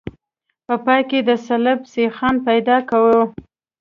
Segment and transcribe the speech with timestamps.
[0.65, 3.21] په پای کې د سلب سیخان پیدا کوو